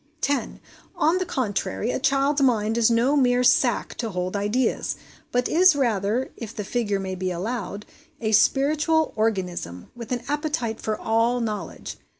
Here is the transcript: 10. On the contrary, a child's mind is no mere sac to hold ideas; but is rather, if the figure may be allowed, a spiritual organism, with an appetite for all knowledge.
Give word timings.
10. 0.21 0.59
On 0.95 1.19
the 1.19 1.27
contrary, 1.27 1.91
a 1.91 1.99
child's 1.99 2.41
mind 2.41 2.75
is 2.75 2.89
no 2.89 3.15
mere 3.15 3.43
sac 3.43 3.93
to 3.93 4.09
hold 4.09 4.35
ideas; 4.35 4.95
but 5.31 5.47
is 5.47 5.75
rather, 5.75 6.31
if 6.35 6.55
the 6.55 6.63
figure 6.63 6.99
may 6.99 7.13
be 7.13 7.29
allowed, 7.29 7.85
a 8.19 8.31
spiritual 8.31 9.13
organism, 9.15 9.91
with 9.95 10.11
an 10.11 10.23
appetite 10.27 10.81
for 10.81 10.99
all 10.99 11.39
knowledge. 11.39 11.97